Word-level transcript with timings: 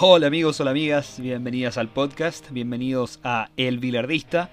Hola 0.00 0.26
amigos, 0.26 0.58
hola 0.58 0.72
amigas, 0.72 1.20
bienvenidas 1.20 1.78
al 1.78 1.88
podcast, 1.88 2.50
bienvenidos 2.50 3.20
a 3.22 3.50
El 3.56 3.78
Bilardista. 3.78 4.50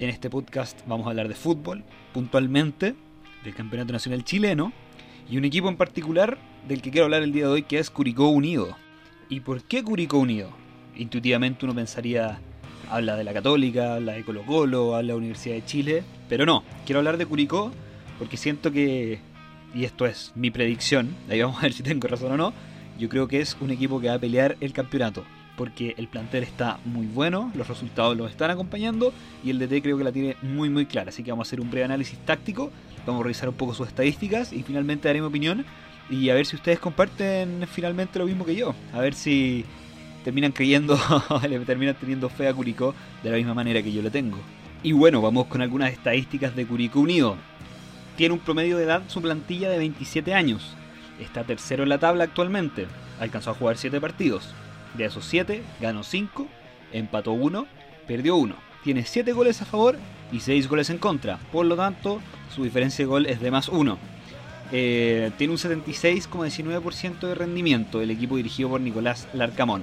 En 0.00 0.10
este 0.10 0.28
podcast 0.28 0.80
vamos 0.84 1.06
a 1.06 1.10
hablar 1.10 1.28
de 1.28 1.36
fútbol, 1.36 1.84
puntualmente 2.12 2.96
del 3.44 3.54
Campeonato 3.54 3.92
Nacional 3.92 4.24
Chileno 4.24 4.72
y 5.30 5.38
un 5.38 5.44
equipo 5.44 5.68
en 5.68 5.76
particular 5.76 6.38
del 6.66 6.82
que 6.82 6.90
quiero 6.90 7.04
hablar 7.04 7.22
el 7.22 7.30
día 7.30 7.44
de 7.44 7.52
hoy 7.52 7.62
que 7.62 7.78
es 7.78 7.88
Curicó 7.88 8.30
Unido. 8.30 8.76
¿Y 9.28 9.40
por 9.40 9.62
qué 9.62 9.84
Curicó 9.84 10.18
Unido? 10.18 10.50
Intuitivamente 10.96 11.66
uno 11.66 11.74
pensaría, 11.76 12.40
habla 12.90 13.14
de 13.14 13.22
la 13.22 13.32
Católica, 13.32 13.94
habla 13.94 14.14
de 14.14 14.24
Colo 14.24 14.44
Colo, 14.44 14.96
habla 14.96 15.02
de 15.02 15.12
la 15.12 15.16
Universidad 15.16 15.54
de 15.54 15.64
Chile, 15.64 16.02
pero 16.28 16.44
no, 16.44 16.64
quiero 16.84 16.98
hablar 16.98 17.16
de 17.16 17.26
Curicó 17.26 17.70
porque 18.18 18.36
siento 18.36 18.72
que, 18.72 19.20
y 19.72 19.84
esto 19.84 20.04
es 20.04 20.32
mi 20.34 20.50
predicción, 20.50 21.14
ahí 21.28 21.40
vamos 21.40 21.58
a 21.58 21.62
ver 21.62 21.74
si 21.74 21.84
tengo 21.84 22.08
razón 22.08 22.32
o 22.32 22.36
no, 22.36 22.69
yo 23.00 23.08
creo 23.08 23.26
que 23.26 23.40
es 23.40 23.56
un 23.60 23.70
equipo 23.70 23.98
que 23.98 24.08
va 24.08 24.14
a 24.14 24.18
pelear 24.18 24.56
el 24.60 24.72
campeonato. 24.72 25.24
Porque 25.56 25.94
el 25.98 26.08
plantel 26.08 26.42
está 26.42 26.78
muy 26.84 27.06
bueno, 27.06 27.50
los 27.54 27.68
resultados 27.68 28.16
lo 28.16 28.26
están 28.26 28.50
acompañando 28.50 29.12
y 29.44 29.50
el 29.50 29.58
DT 29.58 29.82
creo 29.82 29.98
que 29.98 30.04
la 30.04 30.12
tiene 30.12 30.36
muy 30.42 30.70
muy 30.70 30.86
clara. 30.86 31.08
Así 31.08 31.22
que 31.22 31.30
vamos 31.32 31.46
a 31.46 31.48
hacer 31.48 31.60
un 31.60 31.70
breve 31.70 31.84
análisis 31.84 32.18
táctico, 32.20 32.70
vamos 33.06 33.20
a 33.20 33.24
revisar 33.24 33.48
un 33.48 33.56
poco 33.56 33.74
sus 33.74 33.88
estadísticas 33.88 34.52
y 34.52 34.62
finalmente 34.62 35.08
daré 35.08 35.20
mi 35.20 35.26
opinión 35.26 35.64
y 36.08 36.30
a 36.30 36.34
ver 36.34 36.46
si 36.46 36.56
ustedes 36.56 36.78
comparten 36.78 37.66
finalmente 37.70 38.18
lo 38.18 38.26
mismo 38.26 38.44
que 38.44 38.54
yo. 38.54 38.74
A 38.94 39.00
ver 39.00 39.12
si 39.12 39.64
terminan 40.24 40.52
creyendo, 40.52 40.98
le 41.48 41.58
terminan 41.60 41.96
teniendo 41.96 42.28
fe 42.28 42.48
a 42.48 42.54
Curicó 42.54 42.94
de 43.22 43.30
la 43.30 43.36
misma 43.36 43.54
manera 43.54 43.82
que 43.82 43.92
yo 43.92 44.02
le 44.02 44.10
tengo. 44.10 44.38
Y 44.82 44.92
bueno, 44.92 45.20
vamos 45.20 45.46
con 45.46 45.60
algunas 45.60 45.92
estadísticas 45.92 46.56
de 46.56 46.66
Curicó 46.66 47.00
Unido. 47.00 47.36
Tiene 48.16 48.34
un 48.34 48.40
promedio 48.40 48.78
de 48.78 48.84
edad 48.84 49.02
su 49.08 49.20
plantilla 49.20 49.68
de 49.68 49.78
27 49.78 50.32
años 50.32 50.74
está 51.22 51.44
tercero 51.44 51.82
en 51.82 51.88
la 51.88 51.98
tabla 51.98 52.24
actualmente. 52.24 52.86
Alcanzó 53.18 53.50
a 53.50 53.54
jugar 53.54 53.76
7 53.76 54.00
partidos. 54.00 54.54
De 54.94 55.04
esos 55.04 55.24
7, 55.24 55.62
ganó 55.80 56.02
5, 56.02 56.46
empató 56.92 57.32
1, 57.32 57.66
perdió 58.06 58.36
1. 58.36 58.54
Tiene 58.82 59.04
7 59.04 59.32
goles 59.32 59.62
a 59.62 59.66
favor 59.66 59.96
y 60.32 60.40
6 60.40 60.68
goles 60.68 60.90
en 60.90 60.98
contra. 60.98 61.38
Por 61.52 61.66
lo 61.66 61.76
tanto, 61.76 62.20
su 62.54 62.64
diferencia 62.64 63.04
de 63.04 63.08
gol 63.08 63.26
es 63.26 63.40
de 63.40 63.50
más 63.50 63.68
1. 63.68 63.98
Eh, 64.72 65.30
tiene 65.36 65.52
un 65.52 65.58
76,19% 65.58 67.20
de 67.20 67.34
rendimiento 67.34 68.00
el 68.00 68.10
equipo 68.10 68.36
dirigido 68.36 68.68
por 68.68 68.80
Nicolás 68.80 69.28
Larcamón. 69.32 69.82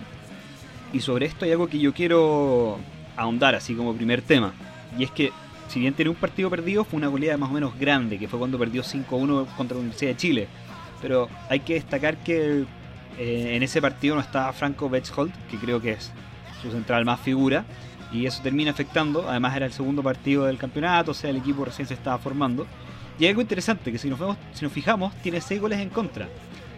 Y 0.94 1.02
sobre 1.02 1.26
esto 1.26 1.46
hay 1.46 1.52
algo 1.52 1.68
que 1.68 1.80
yo 1.80 1.94
quiero 1.94 2.80
ahondar 3.16 3.56
así 3.56 3.76
como 3.76 3.94
primer 3.94 4.22
tema. 4.22 4.54
Y 4.98 5.04
es 5.04 5.12
que 5.12 5.32
si 5.68 5.82
bien 5.82 5.94
tiene 5.94 6.10
un 6.10 6.16
partido 6.16 6.50
perdido, 6.50 6.86
fue 6.86 6.98
una 6.98 7.08
goleada 7.08 7.38
más 7.38 7.50
o 7.50 7.54
menos 7.54 7.78
grande, 7.78 8.18
que 8.18 8.28
fue 8.28 8.40
cuando 8.40 8.58
perdió 8.58 8.84
5-1 8.84 9.48
contra 9.58 9.76
la 9.76 9.82
Universidad 9.82 10.12
de 10.12 10.18
Chile 10.18 10.48
pero 11.02 11.30
hay 11.50 11.60
que 11.62 11.76
destacar 11.76 12.18
que 12.18 12.66
eh, 13.18 13.56
en 13.56 13.64
ese 13.64 13.82
partido 13.82 14.16
no 14.16 14.22
estaba 14.22 14.52
Franco 14.54 14.90
Betchhold, 14.90 15.32
que 15.50 15.58
creo 15.58 15.82
que 15.82 15.94
es 15.94 16.12
su 16.62 16.72
central 16.72 17.06
más 17.06 17.20
figura, 17.20 17.66
y 18.12 18.26
eso 18.26 18.42
termina 18.42 18.72
afectando, 18.72 19.28
además 19.28 19.56
era 19.56 19.66
el 19.66 19.74
segundo 19.74 20.02
partido 20.02 20.46
del 20.46 20.58
campeonato, 20.58 21.12
o 21.12 21.14
sea, 21.14 21.30
el 21.30 21.38
equipo 21.38 21.66
recién 21.66 21.88
se 21.88 21.94
estaba 21.94 22.18
formando. 22.18 22.66
Y 23.20 23.24
hay 23.24 23.30
algo 23.30 23.42
interesante, 23.42 23.92
que 23.92 23.98
si 23.98 24.10
nos, 24.10 24.20
vemos, 24.20 24.38
si 24.54 24.64
nos 24.64 24.72
fijamos, 24.72 25.14
tiene 25.22 25.42
6 25.42 25.60
goles 25.60 25.80
en 25.80 25.90
contra, 25.90 26.28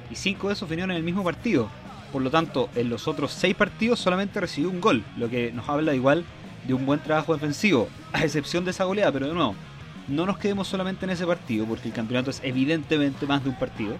y 0.10 0.16
5 0.16 0.48
de 0.48 0.54
esos 0.54 0.70
vinieron 0.70 0.92
en 0.92 0.98
el 0.98 1.04
mismo 1.04 1.24
partido. 1.24 1.70
Por 2.12 2.22
lo 2.22 2.32
tanto, 2.32 2.70
en 2.76 2.90
los 2.90 3.08
otros 3.08 3.32
6 3.34 3.56
partidos 3.56 4.00
solamente 4.00 4.40
recibió 4.40 4.70
un 4.70 4.82
gol, 4.82 5.04
lo 5.18 5.30
que 5.30 5.52
nos 5.52 5.68
habla 5.70 5.94
igual 5.94 6.24
de 6.66 6.74
un 6.74 6.86
buen 6.86 7.00
trabajo 7.02 7.34
defensivo, 7.34 7.90
a 8.14 8.24
excepción 8.24 8.66
de 8.66 8.72
esa 8.72 8.86
goleada, 8.86 9.12
pero 9.12 9.28
de 9.28 9.34
nuevo, 9.34 9.56
no 10.10 10.26
nos 10.26 10.38
quedemos 10.38 10.68
solamente 10.68 11.06
en 11.06 11.12
ese 11.12 11.26
partido, 11.26 11.66
porque 11.66 11.88
el 11.88 11.94
campeonato 11.94 12.30
es 12.32 12.42
evidentemente 12.44 13.26
más 13.26 13.44
de 13.44 13.50
un 13.50 13.60
partido. 13.60 13.96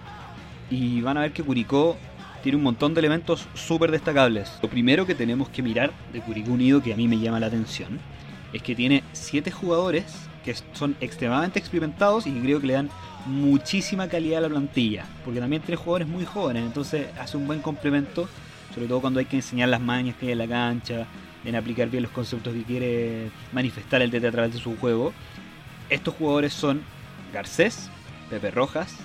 Y 0.70 1.00
van 1.00 1.16
a 1.16 1.20
ver 1.20 1.32
que 1.32 1.42
Curicó 1.42 1.96
tiene 2.42 2.56
un 2.56 2.64
montón 2.64 2.94
de 2.94 3.00
elementos 3.00 3.46
súper 3.54 3.90
destacables. 3.90 4.58
Lo 4.62 4.70
primero 4.70 5.06
que 5.06 5.14
tenemos 5.14 5.48
que 5.48 5.62
mirar 5.62 5.92
de 6.12 6.20
Curicó 6.20 6.52
Unido, 6.52 6.82
que 6.82 6.92
a 6.92 6.96
mí 6.96 7.08
me 7.08 7.18
llama 7.18 7.40
la 7.40 7.46
atención, 7.46 7.98
es 8.52 8.62
que 8.62 8.74
tiene 8.74 9.02
7 9.12 9.50
jugadores 9.50 10.04
que 10.44 10.54
son 10.72 10.96
extremadamente 11.00 11.58
experimentados 11.58 12.26
y 12.26 12.32
que 12.32 12.40
creo 12.40 12.60
que 12.60 12.66
le 12.66 12.72
dan 12.74 12.88
muchísima 13.26 14.08
calidad 14.08 14.38
a 14.38 14.42
la 14.42 14.48
plantilla. 14.48 15.04
Porque 15.24 15.40
también 15.40 15.62
tiene 15.62 15.76
jugadores 15.76 16.08
muy 16.08 16.24
jóvenes, 16.24 16.64
entonces 16.64 17.06
hace 17.18 17.36
un 17.36 17.46
buen 17.46 17.60
complemento, 17.60 18.28
sobre 18.74 18.86
todo 18.86 19.00
cuando 19.00 19.20
hay 19.20 19.26
que 19.26 19.36
enseñar 19.36 19.68
las 19.68 19.80
mañas 19.80 20.16
que 20.16 20.26
hay 20.26 20.32
en 20.32 20.38
la 20.38 20.48
cancha, 20.48 21.06
en 21.44 21.56
aplicar 21.56 21.88
bien 21.88 22.02
los 22.02 22.12
conceptos 22.12 22.54
que 22.54 22.62
quiere 22.62 23.30
manifestar 23.52 24.02
el 24.02 24.10
DT 24.10 24.24
a 24.26 24.30
través 24.30 24.52
de 24.54 24.58
su 24.58 24.76
juego. 24.76 25.12
Estos 25.90 26.14
jugadores 26.14 26.52
son 26.52 26.82
Garcés, 27.32 27.90
Pepe 28.30 28.52
Rojas, 28.52 28.96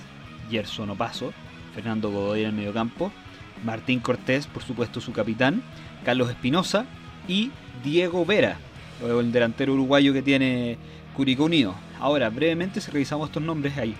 Gerson 0.51 0.91
Opaso, 0.91 1.34
Fernando 1.73 2.12
Godoy 2.12 2.41
en 2.41 2.47
el 2.47 2.53
mediocampo, 2.53 3.12
Martín 3.63 4.00
Cortés, 4.00 4.46
por 4.46 4.62
supuesto 4.62 5.01
su 5.01 5.12
capitán, 5.12 5.63
Carlos 6.06 6.29
Espinosa 6.29 6.85
y 7.28 7.51
Diego 7.84 8.23
Vera, 8.23 8.57
el 9.01 9.31
delantero 9.31 9.73
uruguayo 9.73 10.13
que 10.13 10.22
tiene 10.22 10.78
Curicó 11.16 11.46
Unido. 11.46 11.73
Ahora, 12.00 12.29
brevemente, 12.29 12.79
si 12.79 12.91
revisamos 12.91 13.29
estos 13.29 13.41
nombres, 13.41 13.75
hay 13.78 13.96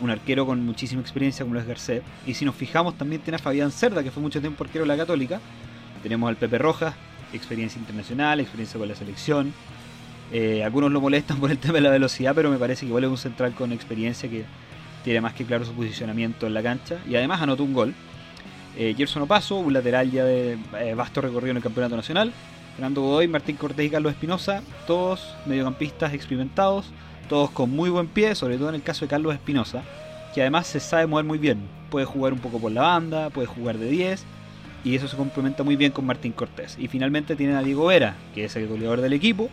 un 0.00 0.08
arquero 0.08 0.46
con 0.46 0.64
muchísima 0.64 1.02
experiencia 1.02 1.44
como 1.44 1.54
lo 1.54 1.60
es 1.60 1.66
Garcés, 1.66 2.02
y 2.26 2.32
si 2.32 2.46
nos 2.46 2.54
fijamos 2.54 2.96
también 2.96 3.20
tiene 3.20 3.36
a 3.36 3.38
Fabián 3.38 3.70
Cerda, 3.70 4.02
que 4.02 4.10
fue 4.10 4.22
mucho 4.22 4.40
tiempo 4.40 4.64
arquero 4.64 4.84
de 4.84 4.88
la 4.88 4.96
Católica, 4.96 5.40
tenemos 6.02 6.26
al 6.26 6.36
Pepe 6.36 6.56
Rojas, 6.56 6.94
experiencia 7.34 7.78
internacional, 7.78 8.40
experiencia 8.40 8.78
con 8.78 8.88
la 8.88 8.94
selección, 8.94 9.52
eh, 10.32 10.62
algunos 10.64 10.92
lo 10.92 11.00
molestan 11.00 11.38
por 11.40 11.50
el 11.50 11.58
tema 11.58 11.74
de 11.74 11.80
la 11.80 11.90
velocidad, 11.90 12.34
pero 12.34 12.50
me 12.50 12.58
parece 12.58 12.80
que 12.80 12.86
igual 12.86 13.04
es 13.04 13.10
un 13.10 13.18
central 13.18 13.54
con 13.54 13.72
experiencia 13.72 14.28
que 14.30 14.44
tiene 15.04 15.20
más 15.20 15.34
que 15.34 15.44
claro 15.44 15.64
su 15.64 15.72
posicionamiento 15.72 16.46
en 16.46 16.54
la 16.54 16.62
cancha 16.62 16.98
y 17.08 17.16
además 17.16 17.40
anotó 17.42 17.64
un 17.64 17.72
gol. 17.72 17.94
Eh, 18.76 18.94
Gerson 18.96 19.22
Opaso, 19.22 19.56
un 19.56 19.72
lateral 19.72 20.10
ya 20.10 20.24
de 20.24 20.56
eh, 20.78 20.94
vasto 20.94 21.20
recorrido 21.20 21.50
en 21.52 21.56
el 21.56 21.62
Campeonato 21.62 21.96
Nacional. 21.96 22.32
Fernando 22.76 23.02
Godoy, 23.02 23.26
Martín 23.28 23.56
Cortés 23.56 23.86
y 23.86 23.90
Carlos 23.90 24.12
Espinosa, 24.12 24.62
todos 24.86 25.34
mediocampistas 25.44 26.14
experimentados, 26.14 26.86
todos 27.28 27.50
con 27.50 27.70
muy 27.70 27.90
buen 27.90 28.06
pie, 28.06 28.34
sobre 28.34 28.56
todo 28.56 28.68
en 28.68 28.76
el 28.76 28.82
caso 28.82 29.04
de 29.04 29.08
Carlos 29.08 29.34
Espinosa, 29.34 29.82
que 30.34 30.40
además 30.40 30.68
se 30.68 30.80
sabe 30.80 31.06
mover 31.06 31.24
muy 31.24 31.38
bien. 31.38 31.58
Puede 31.90 32.06
jugar 32.06 32.32
un 32.32 32.38
poco 32.38 32.60
por 32.60 32.70
la 32.70 32.82
banda, 32.82 33.30
puede 33.30 33.48
jugar 33.48 33.76
de 33.76 33.90
10 33.90 34.24
y 34.84 34.94
eso 34.94 35.08
se 35.08 35.16
complementa 35.16 35.62
muy 35.62 35.76
bien 35.76 35.92
con 35.92 36.06
Martín 36.06 36.32
Cortés. 36.32 36.76
Y 36.78 36.86
finalmente 36.86 37.36
tienen 37.36 37.56
a 37.56 37.62
Diego 37.62 37.86
Vera, 37.86 38.14
que 38.34 38.44
es 38.44 38.56
el 38.56 38.68
goleador 38.68 39.00
del 39.00 39.12
equipo, 39.12 39.50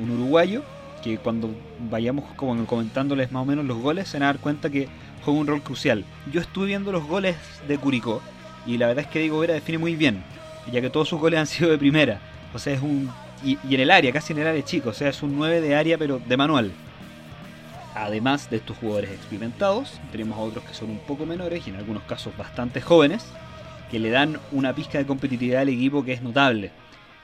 un 0.00 0.10
uruguayo, 0.10 0.62
que 1.02 1.18
cuando 1.18 1.50
vayamos 1.90 2.24
como 2.36 2.66
comentándoles 2.66 3.30
más 3.30 3.42
o 3.42 3.46
menos 3.46 3.64
los 3.64 3.78
goles, 3.78 4.08
se 4.08 4.18
van 4.18 4.24
a 4.24 4.26
dar 4.26 4.38
cuenta 4.38 4.70
que 4.70 4.88
juega 5.24 5.40
un 5.40 5.46
rol 5.46 5.62
crucial. 5.62 6.04
Yo 6.32 6.40
estuve 6.40 6.66
viendo 6.66 6.92
los 6.92 7.04
goles 7.06 7.36
de 7.68 7.78
Curicó 7.78 8.22
y 8.66 8.78
la 8.78 8.88
verdad 8.88 9.04
es 9.04 9.10
que 9.10 9.20
Diego 9.20 9.38
Vera 9.38 9.54
define 9.54 9.78
muy 9.78 9.94
bien, 9.94 10.22
ya 10.72 10.80
que 10.80 10.90
todos 10.90 11.08
sus 11.08 11.20
goles 11.20 11.40
han 11.40 11.46
sido 11.46 11.70
de 11.70 11.78
primera. 11.78 12.20
O 12.54 12.58
sea, 12.58 12.74
es 12.74 12.82
un. 12.82 13.10
Y, 13.44 13.58
en 13.72 13.80
el 13.80 13.90
área, 13.90 14.12
casi 14.12 14.32
en 14.32 14.40
el 14.40 14.46
área 14.46 14.64
chico, 14.64 14.90
o 14.90 14.92
sea, 14.92 15.10
es 15.10 15.22
un 15.22 15.36
9 15.36 15.60
de 15.60 15.74
área, 15.74 15.98
pero 15.98 16.18
de 16.18 16.36
manual. 16.36 16.72
Además 17.94 18.50
de 18.50 18.56
estos 18.56 18.76
jugadores 18.76 19.10
experimentados, 19.10 20.00
tenemos 20.10 20.36
a 20.38 20.40
otros 20.40 20.64
que 20.64 20.74
son 20.74 20.90
un 20.90 20.98
poco 20.98 21.26
menores 21.26 21.66
y 21.66 21.70
en 21.70 21.76
algunos 21.76 22.02
casos 22.04 22.36
bastante 22.36 22.80
jóvenes, 22.80 23.26
que 23.90 23.98
le 23.98 24.10
dan 24.10 24.38
una 24.52 24.74
pizca 24.74 24.98
de 24.98 25.06
competitividad 25.06 25.62
al 25.62 25.68
equipo 25.68 26.04
que 26.04 26.12
es 26.12 26.22
notable. 26.22 26.72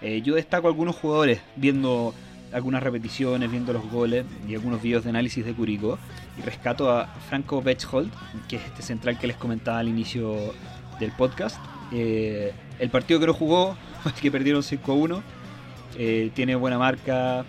Eh, 0.00 0.22
yo 0.22 0.34
destaco 0.34 0.68
algunos 0.68 0.96
jugadores 0.96 1.40
viendo 1.56 2.14
algunas 2.52 2.82
repeticiones, 2.82 3.50
viendo 3.50 3.72
los 3.72 3.90
goles 3.90 4.24
y 4.48 4.54
algunos 4.54 4.82
videos 4.82 5.04
de 5.04 5.10
análisis 5.10 5.44
de 5.44 5.52
Curicó. 5.54 5.98
Y 6.38 6.42
rescato 6.42 6.90
a 6.90 7.06
Franco 7.28 7.62
Betchhold, 7.62 8.10
que 8.48 8.56
es 8.56 8.64
este 8.64 8.82
central 8.82 9.18
que 9.18 9.26
les 9.26 9.36
comentaba 9.36 9.78
al 9.78 9.88
inicio 9.88 10.52
del 10.98 11.12
podcast. 11.12 11.58
Eh, 11.92 12.52
el 12.78 12.90
partido 12.90 13.20
que 13.20 13.26
no 13.26 13.34
jugó, 13.34 13.76
que 14.20 14.30
perdieron 14.30 14.62
5-1, 14.62 15.22
eh, 15.98 16.30
tiene 16.34 16.54
buena 16.54 16.78
marca, 16.78 17.44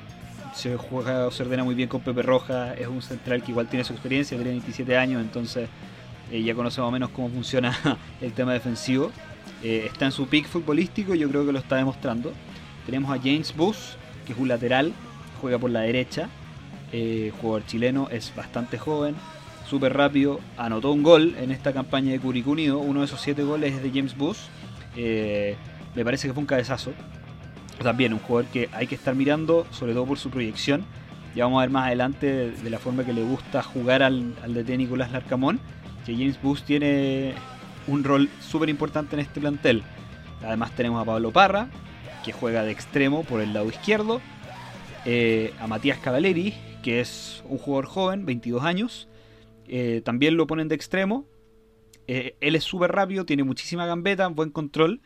se 0.53 0.75
juega, 0.75 1.31
se 1.31 1.43
ordena 1.43 1.63
muy 1.63 1.75
bien 1.75 1.87
con 1.87 2.01
Pepe 2.01 2.21
Roja, 2.21 2.73
es 2.73 2.87
un 2.87 3.01
central 3.01 3.41
que 3.41 3.51
igual 3.51 3.67
tiene 3.67 3.85
su 3.85 3.93
experiencia, 3.93 4.37
tiene 4.37 4.51
27 4.51 4.97
años, 4.97 5.21
entonces 5.21 5.69
eh, 6.31 6.43
ya 6.43 6.53
conoce 6.53 6.81
más 6.81 6.89
o 6.89 6.91
menos 6.91 7.09
cómo 7.09 7.29
funciona 7.29 7.77
el 8.21 8.33
tema 8.33 8.53
defensivo. 8.53 9.11
está 9.63 10.05
en 10.05 10.11
su 10.11 10.27
pick 10.27 10.45
futbolístico, 10.45 11.15
yo 11.15 11.29
creo 11.29 11.45
que 11.45 11.53
lo 11.53 11.59
está 11.59 11.77
demostrando. 11.77 12.33
Tenemos 12.85 13.09
a 13.11 13.17
James 13.17 13.55
Bush, 13.55 13.95
que 14.25 14.33
es 14.33 14.39
un 14.39 14.47
lateral, 14.47 14.93
juega 15.41 15.57
por 15.57 15.71
la 15.71 15.81
derecha, 15.81 16.29
eh, 16.91 17.31
jugador 17.41 17.65
chileno, 17.65 18.07
es 18.11 18.33
bastante 18.35 18.77
joven, 18.77 19.15
súper 19.67 19.93
rápido, 19.93 20.39
anotó 20.57 20.91
un 20.91 21.03
gol 21.03 21.35
en 21.39 21.51
esta 21.51 21.73
campaña 21.73 22.11
de 22.11 22.19
Curicó 22.19 22.51
Unido, 22.51 22.79
uno 22.79 22.99
de 23.01 23.05
esos 23.05 23.21
siete 23.21 23.43
goles 23.43 23.73
es 23.73 23.83
de 23.83 23.89
James 23.89 24.15
Bush, 24.15 24.37
eh, 24.95 25.55
me 25.95 26.03
parece 26.03 26.27
que 26.27 26.33
fue 26.33 26.41
un 26.41 26.47
cabezazo, 26.47 26.93
también 27.81 28.13
un 28.13 28.19
jugador 28.19 28.49
que 28.51 28.69
hay 28.71 28.87
que 28.87 28.95
estar 28.95 29.15
mirando, 29.15 29.65
sobre 29.71 29.93
todo 29.93 30.05
por 30.05 30.19
su 30.19 30.29
proyección, 30.29 30.85
ya 31.35 31.45
vamos 31.45 31.59
a 31.59 31.61
ver 31.61 31.71
más 31.71 31.87
adelante 31.87 32.51
de, 32.51 32.69
la 32.69 32.77
forma 32.77 33.03
que 33.03 33.13
le 33.13 33.23
gusta 33.23 33.63
jugar 33.63 34.03
al, 34.03 34.35
al 34.43 34.53
DT 34.53 34.77
Nicolás 34.77 35.11
Larcamón, 35.11 35.59
que 36.05 36.13
James 36.13 36.39
Bush 36.41 36.61
tiene 36.61 37.33
un 37.87 38.03
rol 38.03 38.29
súper 38.39 38.69
importante 38.69 39.15
en 39.15 39.21
este 39.21 39.41
plantel. 39.41 39.83
Además 40.43 40.71
tenemos 40.71 41.01
a 41.01 41.05
Pablo 41.05 41.31
Parra, 41.31 41.69
que 42.23 42.31
juega 42.31 42.63
de 42.63 42.71
extremo 42.71 43.23
por 43.23 43.41
el 43.41 43.53
lado 43.53 43.69
izquierdo. 43.69 44.21
Eh, 45.05 45.53
a 45.59 45.67
Matías 45.67 45.97
Cavaleri, 45.97 46.53
que 46.81 46.99
es 47.01 47.43
un 47.47 47.57
jugador 47.57 47.85
joven, 47.85 48.25
22 48.25 48.63
años. 48.63 49.07
Eh, 49.67 50.01
también 50.03 50.37
lo 50.37 50.47
ponen 50.47 50.67
de 50.67 50.75
extremo. 50.75 51.25
Eh, 52.07 52.35
él 52.41 52.55
es 52.55 52.63
súper 52.63 52.91
rápido, 52.91 53.25
tiene 53.25 53.43
muchísima 53.43 53.85
gambeta, 53.85 54.27
buen 54.27 54.49
control. 54.49 55.01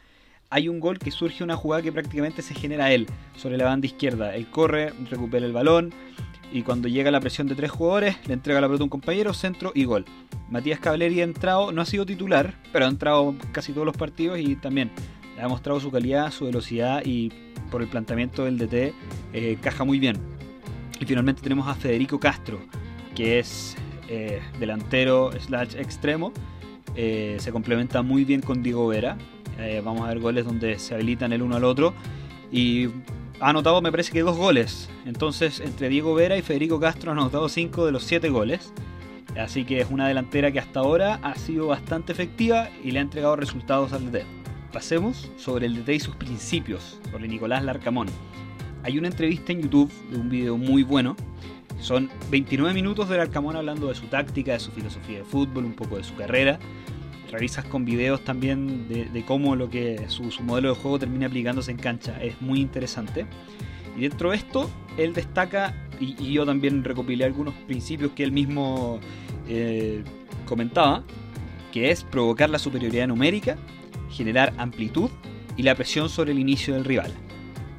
hay 0.49 0.69
un 0.69 0.79
gol 0.79 0.97
que 0.97 1.11
surge 1.11 1.43
una 1.43 1.57
jugada 1.57 1.83
que 1.83 1.91
prácticamente 1.91 2.41
se 2.41 2.55
genera 2.55 2.91
él 2.93 3.07
sobre 3.35 3.57
la 3.57 3.65
banda 3.65 3.87
izquierda. 3.87 4.35
Él 4.35 4.47
corre, 4.49 4.93
recupera 5.09 5.45
el 5.45 5.51
balón 5.51 5.93
y 6.51 6.61
cuando 6.63 6.87
llega 6.87 7.11
la 7.11 7.19
presión 7.19 7.47
de 7.47 7.55
tres 7.55 7.71
jugadores, 7.71 8.15
le 8.27 8.33
entrega 8.33 8.61
la 8.61 8.67
pelota 8.67 8.83
a 8.83 8.85
un 8.85 8.89
compañero, 8.89 9.33
centro 9.33 9.71
y 9.75 9.83
gol. 9.83 10.05
Matías 10.49 10.79
Cavalieri 10.79 11.19
ha 11.21 11.25
entrado, 11.25 11.71
no 11.71 11.81
ha 11.81 11.85
sido 11.85 12.05
titular, 12.05 12.53
pero 12.71 12.85
ha 12.85 12.89
entrado 12.89 13.35
casi 13.51 13.73
todos 13.73 13.85
los 13.85 13.97
partidos 13.97 14.39
y 14.39 14.55
también 14.55 14.91
ha 15.41 15.47
mostrado 15.47 15.79
su 15.79 15.91
calidad, 15.91 16.31
su 16.31 16.45
velocidad 16.45 17.03
y 17.05 17.31
por 17.69 17.81
el 17.81 17.87
planteamiento 17.87 18.45
del 18.45 18.57
DT 18.57 18.93
eh, 19.33 19.57
caja 19.61 19.83
muy 19.83 19.99
bien. 19.99 20.17
Y 20.99 21.05
finalmente 21.05 21.41
tenemos 21.41 21.67
a 21.67 21.75
Federico 21.75 22.19
Castro, 22.19 22.59
que 23.15 23.39
es 23.39 23.75
eh, 24.07 24.41
delantero 24.59 25.31
slash 25.39 25.75
extremo. 25.75 26.31
Eh, 26.95 27.37
se 27.39 27.51
complementa 27.51 28.01
muy 28.01 28.25
bien 28.25 28.41
con 28.41 28.63
Diego 28.63 28.87
Vera. 28.87 29.17
vamos 29.83 30.03
a 30.05 30.09
ver 30.09 30.19
goles 30.19 30.45
donde 30.45 30.79
se 30.79 30.95
habilitan 30.95 31.33
el 31.33 31.41
uno 31.41 31.55
al 31.55 31.63
otro. 31.63 31.93
Y 32.51 32.87
ha 33.39 33.49
anotado 33.49 33.81
me 33.81 33.91
parece 33.91 34.11
que 34.11 34.21
dos 34.21 34.37
goles. 34.37 34.89
Entonces 35.05 35.59
entre 35.59 35.89
Diego 35.89 36.15
Vera 36.15 36.37
y 36.37 36.41
Federico 36.41 36.79
Castro 36.79 37.11
han 37.11 37.19
anotado 37.19 37.47
cinco 37.49 37.85
de 37.85 37.91
los 37.91 38.03
siete 38.03 38.29
goles. 38.29 38.73
Así 39.37 39.65
que 39.65 39.81
es 39.81 39.91
una 39.91 40.07
delantera 40.07 40.51
que 40.51 40.59
hasta 40.59 40.79
ahora 40.79 41.19
ha 41.21 41.35
sido 41.35 41.67
bastante 41.67 42.11
efectiva 42.11 42.69
y 42.83 42.89
le 42.89 42.99
ha 42.99 43.01
entregado 43.03 43.35
resultados 43.35 43.93
al 43.93 44.11
DT. 44.11 44.46
Pasemos 44.71 45.31
sobre 45.37 45.65
el 45.65 45.75
DT 45.75 45.95
y 45.95 45.99
sus 45.99 46.15
principios, 46.15 46.99
sobre 47.09 47.27
Nicolás 47.27 47.63
Larcamón. 47.63 48.07
Hay 48.83 48.97
una 48.97 49.07
entrevista 49.07 49.53
en 49.53 49.61
YouTube 49.61 49.91
de 50.11 50.17
un 50.17 50.29
video 50.29 50.57
muy 50.57 50.83
bueno. 50.83 51.15
Son 51.79 52.09
29 52.29 52.73
minutos 52.73 53.07
del 53.07 53.19
Larcamón 53.19 53.55
hablando 53.55 53.87
de 53.87 53.95
su 53.95 54.07
táctica, 54.07 54.53
de 54.53 54.59
su 54.59 54.71
filosofía 54.71 55.19
de 55.19 55.23
fútbol, 55.23 55.65
un 55.65 55.73
poco 55.73 55.97
de 55.97 56.03
su 56.03 56.15
carrera. 56.15 56.59
Revisas 57.31 57.65
con 57.65 57.85
videos 57.85 58.23
también 58.23 58.87
de, 58.87 59.23
cómo 59.25 59.55
lo 59.55 59.69
que 59.69 60.05
su, 60.09 60.23
modelo 60.43 60.69
de 60.69 60.75
juego 60.75 60.99
termina 60.99 61.27
aplicándose 61.27 61.71
en 61.71 61.77
cancha. 61.77 62.21
Es 62.21 62.41
muy 62.41 62.59
interesante. 62.59 63.25
Y 63.97 64.01
dentro 64.01 64.31
de 64.31 64.37
esto, 64.37 64.69
él 64.97 65.13
destaca, 65.13 65.73
y, 65.99 66.31
yo 66.31 66.45
también 66.45 66.83
recopilé 66.83 67.25
algunos 67.25 67.53
principios 67.67 68.11
que 68.11 68.23
él 68.23 68.31
mismo 68.31 68.99
eh, 69.47 70.03
comentaba, 70.45 71.03
que 71.71 71.89
es 71.91 72.03
provocar 72.03 72.49
la 72.49 72.59
superioridad 72.59 73.07
numérica, 73.07 73.57
generar 74.09 74.53
amplitud 74.57 75.09
y 75.55 75.63
la 75.63 75.75
presión 75.75 76.09
sobre 76.09 76.31
el 76.31 76.39
inicio 76.39 76.73
del 76.73 76.85
rival. 76.85 77.11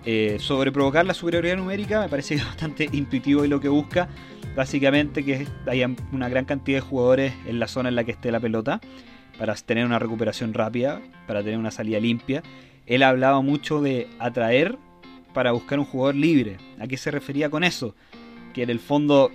Eh, 0.04 0.38
sobre 0.40 0.72
provocar 0.72 1.04
la 1.04 1.14
superioridad 1.14 1.56
numérica 1.56 2.00
me 2.00 2.08
parece 2.08 2.36
bastante 2.44 2.88
intuitivo 2.92 3.44
y 3.44 3.48
lo 3.48 3.60
que 3.60 3.68
busca 3.68 4.08
básicamente 4.56 5.24
que 5.24 5.46
haya 5.66 5.88
una 6.12 6.28
gran 6.28 6.44
cantidad 6.44 6.78
de 6.78 6.80
jugadores 6.80 7.32
en 7.46 7.60
la 7.60 7.68
zona 7.68 7.90
en 7.90 7.94
la 7.94 8.04
que 8.04 8.12
esté 8.12 8.32
la 8.32 8.40
pelota 8.40 8.80
para 9.38 9.54
tener 9.54 9.86
una 9.86 9.98
recuperación 9.98 10.52
rápida, 10.52 11.00
para 11.26 11.42
tener 11.42 11.58
una 11.58 11.70
salida 11.70 12.00
limpia. 12.00 12.42
Él 12.86 13.02
hablaba 13.02 13.40
mucho 13.40 13.80
de 13.80 14.08
atraer 14.18 14.76
para 15.32 15.52
buscar 15.52 15.78
un 15.78 15.84
jugador 15.84 16.16
libre. 16.16 16.56
¿A 16.80 16.88
qué 16.88 16.96
se 16.96 17.10
refería 17.10 17.50
con 17.50 17.62
eso? 17.62 17.94
Que 18.52 18.64
en 18.64 18.70
el 18.70 18.80
fondo 18.80 19.30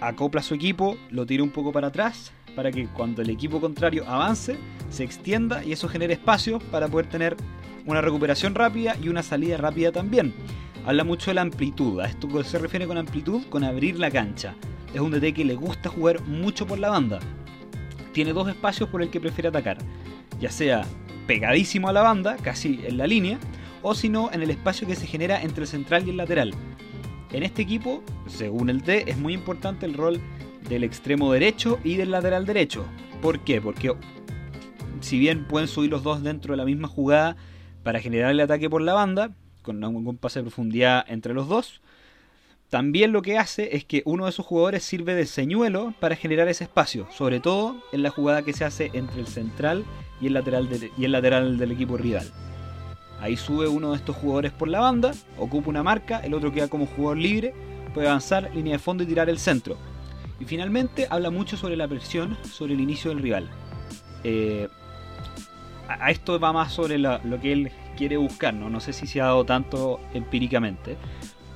acopla 0.00 0.42
su 0.42 0.54
equipo, 0.54 0.96
lo 1.10 1.26
tira 1.26 1.42
un 1.42 1.50
poco 1.50 1.72
para 1.72 1.88
atrás, 1.88 2.32
para 2.58 2.72
que 2.72 2.88
cuando 2.88 3.22
el 3.22 3.30
equipo 3.30 3.60
contrario 3.60 4.04
avance, 4.08 4.56
se 4.90 5.04
extienda 5.04 5.64
y 5.64 5.70
eso 5.70 5.88
genere 5.88 6.14
espacio 6.14 6.58
para 6.58 6.88
poder 6.88 7.06
tener 7.06 7.36
una 7.86 8.00
recuperación 8.00 8.56
rápida 8.56 8.96
y 9.00 9.08
una 9.08 9.22
salida 9.22 9.56
rápida 9.58 9.92
también. 9.92 10.34
Habla 10.84 11.04
mucho 11.04 11.30
de 11.30 11.36
la 11.36 11.42
amplitud. 11.42 12.00
A 12.00 12.06
esto 12.06 12.42
se 12.42 12.58
refiere 12.58 12.88
con 12.88 12.98
amplitud, 12.98 13.44
con 13.48 13.62
abrir 13.62 14.00
la 14.00 14.10
cancha. 14.10 14.56
Es 14.92 15.00
un 15.00 15.12
DT 15.12 15.34
que 15.34 15.44
le 15.44 15.54
gusta 15.54 15.88
jugar 15.88 16.20
mucho 16.22 16.66
por 16.66 16.80
la 16.80 16.90
banda. 16.90 17.20
Tiene 18.12 18.32
dos 18.32 18.48
espacios 18.48 18.88
por 18.88 19.02
el 19.02 19.10
que 19.10 19.20
prefiere 19.20 19.50
atacar. 19.50 19.78
Ya 20.40 20.50
sea 20.50 20.82
pegadísimo 21.28 21.88
a 21.88 21.92
la 21.92 22.02
banda, 22.02 22.38
casi 22.42 22.80
en 22.84 22.98
la 22.98 23.06
línea, 23.06 23.38
o 23.82 23.94
si 23.94 24.08
no, 24.08 24.32
en 24.32 24.42
el 24.42 24.50
espacio 24.50 24.84
que 24.84 24.96
se 24.96 25.06
genera 25.06 25.40
entre 25.42 25.62
el 25.62 25.68
central 25.68 26.08
y 26.08 26.10
el 26.10 26.16
lateral. 26.16 26.52
En 27.30 27.44
este 27.44 27.62
equipo, 27.62 28.02
según 28.26 28.68
el 28.68 28.82
T, 28.82 29.08
es 29.08 29.16
muy 29.16 29.32
importante 29.32 29.86
el 29.86 29.94
rol 29.94 30.20
del 30.68 30.84
extremo 30.84 31.32
derecho 31.32 31.78
y 31.84 31.96
del 31.96 32.10
lateral 32.10 32.46
derecho. 32.46 32.84
¿Por 33.22 33.40
qué? 33.40 33.60
Porque 33.60 33.94
si 35.00 35.18
bien 35.18 35.44
pueden 35.44 35.68
subir 35.68 35.90
los 35.90 36.02
dos 36.02 36.22
dentro 36.22 36.52
de 36.52 36.58
la 36.58 36.64
misma 36.64 36.88
jugada 36.88 37.36
para 37.82 38.00
generar 38.00 38.30
el 38.30 38.40
ataque 38.40 38.68
por 38.68 38.82
la 38.82 38.94
banda, 38.94 39.32
con 39.62 39.82
un 39.82 40.16
pase 40.16 40.40
de 40.40 40.44
profundidad 40.44 41.04
entre 41.08 41.34
los 41.34 41.48
dos, 41.48 41.80
también 42.68 43.12
lo 43.12 43.22
que 43.22 43.38
hace 43.38 43.76
es 43.76 43.84
que 43.84 44.02
uno 44.04 44.24
de 44.24 44.30
esos 44.30 44.44
jugadores 44.44 44.82
sirve 44.82 45.14
de 45.14 45.24
señuelo 45.24 45.94
para 46.00 46.16
generar 46.16 46.48
ese 46.48 46.64
espacio, 46.64 47.08
sobre 47.10 47.40
todo 47.40 47.82
en 47.92 48.02
la 48.02 48.10
jugada 48.10 48.42
que 48.42 48.52
se 48.52 48.64
hace 48.64 48.90
entre 48.92 49.20
el 49.20 49.26
central 49.26 49.84
y 50.20 50.26
el 50.26 50.34
lateral, 50.34 50.68
y 50.98 51.04
el 51.04 51.12
lateral 51.12 51.56
del 51.56 51.72
equipo 51.72 51.96
rival. 51.96 52.30
Ahí 53.20 53.36
sube 53.36 53.68
uno 53.68 53.92
de 53.92 53.96
estos 53.96 54.16
jugadores 54.16 54.52
por 54.52 54.68
la 54.68 54.80
banda, 54.80 55.12
ocupa 55.38 55.70
una 55.70 55.82
marca, 55.82 56.18
el 56.18 56.34
otro 56.34 56.52
queda 56.52 56.68
como 56.68 56.86
jugador 56.86 57.16
libre, 57.16 57.54
puede 57.94 58.06
avanzar, 58.06 58.54
línea 58.54 58.74
de 58.74 58.78
fondo 58.78 59.02
y 59.02 59.06
tirar 59.06 59.30
el 59.30 59.38
centro. 59.38 59.78
Y 60.40 60.44
finalmente 60.44 61.06
habla 61.10 61.30
mucho 61.30 61.56
sobre 61.56 61.76
la 61.76 61.88
presión 61.88 62.36
sobre 62.44 62.74
el 62.74 62.80
inicio 62.80 63.10
del 63.10 63.20
rival. 63.20 63.48
Eh, 64.24 64.68
a 65.88 66.10
esto 66.10 66.38
va 66.38 66.52
más 66.52 66.72
sobre 66.72 66.98
lo 66.98 67.40
que 67.40 67.52
él 67.52 67.72
quiere 67.96 68.16
buscar, 68.16 68.54
¿no? 68.54 68.70
no 68.70 68.78
sé 68.78 68.92
si 68.92 69.06
se 69.06 69.20
ha 69.20 69.24
dado 69.24 69.44
tanto 69.44 70.00
empíricamente, 70.14 70.96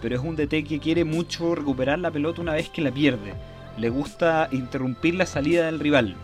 pero 0.00 0.16
es 0.16 0.22
un 0.22 0.34
DT 0.34 0.64
que 0.64 0.80
quiere 0.80 1.04
mucho 1.04 1.54
recuperar 1.54 1.98
la 1.98 2.10
pelota 2.10 2.40
una 2.40 2.54
vez 2.54 2.68
que 2.68 2.82
la 2.82 2.90
pierde. 2.90 3.34
Le 3.78 3.88
gusta 3.90 4.48
interrumpir 4.50 5.14
la 5.14 5.26
salida 5.26 5.66
del 5.66 5.78
rival. 5.78 6.16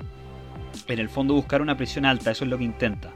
En 0.88 0.98
el 0.98 1.08
fondo 1.08 1.34
buscar 1.34 1.62
una 1.62 1.76
presión 1.76 2.04
alta, 2.04 2.30
eso 2.30 2.44
es 2.44 2.50
lo 2.50 2.58
que 2.58 2.64
intenta. 2.64 3.12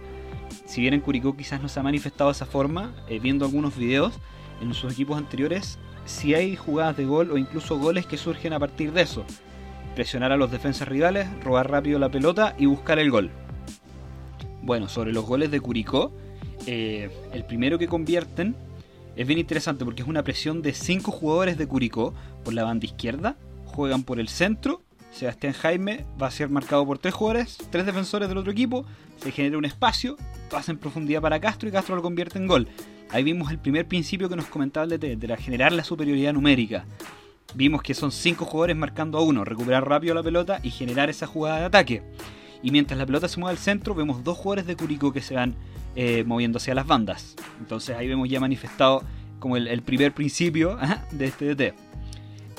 Si 0.64 0.80
bien 0.80 0.94
en 0.94 1.00
Curicó 1.00 1.36
quizás 1.36 1.60
no 1.60 1.68
se 1.68 1.80
ha 1.80 1.82
manifestado 1.82 2.30
de 2.30 2.36
esa 2.36 2.46
forma, 2.46 2.94
eh, 3.08 3.18
viendo 3.18 3.44
algunos 3.44 3.76
videos 3.76 4.14
en 4.60 4.72
sus 4.74 4.92
equipos 4.92 5.18
anteriores, 5.18 5.78
si 6.04 6.34
hay 6.34 6.56
jugadas 6.56 6.96
de 6.96 7.04
gol 7.04 7.30
o 7.30 7.38
incluso 7.38 7.78
goles 7.78 8.06
que 8.06 8.16
surgen 8.16 8.52
a 8.52 8.58
partir 8.58 8.92
de 8.92 9.02
eso. 9.02 9.24
Presionar 9.94 10.32
a 10.32 10.36
los 10.36 10.50
defensas 10.50 10.88
rivales, 10.88 11.28
robar 11.42 11.70
rápido 11.70 11.98
la 11.98 12.10
pelota 12.10 12.54
y 12.58 12.66
buscar 12.66 12.98
el 12.98 13.10
gol. 13.10 13.30
Bueno, 14.62 14.88
sobre 14.88 15.12
los 15.12 15.24
goles 15.24 15.50
de 15.50 15.60
Curicó, 15.60 16.12
eh, 16.66 17.10
el 17.32 17.44
primero 17.44 17.78
que 17.78 17.88
convierten 17.88 18.54
es 19.16 19.26
bien 19.26 19.38
interesante 19.38 19.84
porque 19.84 20.02
es 20.02 20.08
una 20.08 20.22
presión 20.22 20.62
de 20.62 20.72
5 20.72 21.10
jugadores 21.10 21.58
de 21.58 21.66
Curicó 21.66 22.14
por 22.44 22.54
la 22.54 22.64
banda 22.64 22.86
izquierda, 22.86 23.36
juegan 23.66 24.04
por 24.04 24.18
el 24.18 24.28
centro, 24.28 24.82
Sebastián 25.12 25.52
Jaime 25.52 26.06
va 26.20 26.28
a 26.28 26.30
ser 26.30 26.48
marcado 26.48 26.86
por 26.86 26.98
3 26.98 27.12
jugadores, 27.12 27.58
3 27.70 27.84
defensores 27.84 28.28
del 28.28 28.38
otro 28.38 28.52
equipo, 28.52 28.86
se 29.22 29.30
genera 29.30 29.58
un 29.58 29.64
espacio, 29.64 30.16
pasa 30.50 30.72
en 30.72 30.78
profundidad 30.78 31.20
para 31.20 31.40
Castro 31.40 31.68
y 31.68 31.72
Castro 31.72 31.94
lo 31.94 32.02
convierte 32.02 32.38
en 32.38 32.46
gol. 32.46 32.68
Ahí 33.12 33.22
vimos 33.22 33.50
el 33.50 33.58
primer 33.58 33.86
principio 33.86 34.30
que 34.30 34.36
nos 34.36 34.46
comentaba 34.46 34.84
el 34.84 34.90
DT, 34.90 35.16
de 35.18 35.36
generar 35.36 35.72
la 35.72 35.84
superioridad 35.84 36.32
numérica. 36.32 36.86
Vimos 37.54 37.82
que 37.82 37.92
son 37.92 38.10
5 38.10 38.46
jugadores 38.46 38.74
marcando 38.74 39.18
a 39.18 39.22
uno, 39.22 39.44
recuperar 39.44 39.86
rápido 39.86 40.14
la 40.14 40.22
pelota 40.22 40.60
y 40.62 40.70
generar 40.70 41.10
esa 41.10 41.26
jugada 41.26 41.58
de 41.58 41.64
ataque. 41.66 42.02
Y 42.62 42.70
mientras 42.70 42.98
la 42.98 43.04
pelota 43.04 43.28
se 43.28 43.38
mueve 43.38 43.58
al 43.58 43.62
centro, 43.62 43.94
vemos 43.94 44.24
dos 44.24 44.38
jugadores 44.38 44.66
de 44.66 44.76
Curicó 44.76 45.12
que 45.12 45.20
se 45.20 45.34
van 45.34 45.54
eh, 45.94 46.24
moviéndose 46.24 46.70
a 46.70 46.74
las 46.74 46.86
bandas. 46.86 47.36
Entonces 47.60 47.94
ahí 47.96 48.08
vemos 48.08 48.30
ya 48.30 48.40
manifestado 48.40 49.02
como 49.38 49.58
el, 49.58 49.82
primer 49.82 50.14
principio 50.14 50.78
de 51.10 51.26
este 51.26 51.54
DT. 51.54 51.74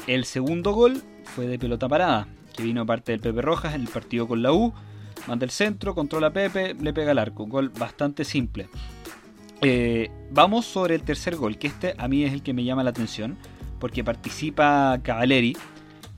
El 0.05 0.25
segundo 0.25 0.73
gol 0.73 1.01
fue 1.23 1.47
de 1.47 1.57
pelota 1.57 1.87
parada, 1.87 2.27
que 2.55 2.61
vino 2.61 2.85
parte 2.85 3.11
del 3.11 3.21
Pepe 3.21 3.41
Rojas 3.41 3.73
en 3.73 3.81
el 3.81 3.87
partido 3.87 4.27
con 4.27 4.43
la 4.43 4.51
U. 4.51 4.71
Manda 5.27 5.45
el 5.45 5.51
centro, 5.51 5.95
controla 5.95 6.27
a 6.27 6.33
Pepe, 6.33 6.75
le 6.75 6.93
pega 6.93 7.13
el 7.13 7.17
arco. 7.17 7.43
Un 7.43 7.49
gol 7.49 7.69
bastante 7.69 8.23
simple. 8.23 8.67
Eh, 9.63 10.11
vamos 10.31 10.65
sobre 10.65 10.95
el 10.95 11.03
tercer 11.03 11.37
gol, 11.37 11.57
que 11.57 11.67
este 11.67 11.95
a 11.97 12.07
mí 12.07 12.23
es 12.23 12.33
el 12.33 12.43
que 12.43 12.53
me 12.53 12.63
llama 12.65 12.83
la 12.83 12.89
atención, 12.89 13.37
porque 13.79 14.03
participa 14.03 14.99
Cavaleri, 15.01 15.55